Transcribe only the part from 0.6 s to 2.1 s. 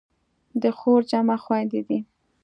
د خور جمع خویندې دي.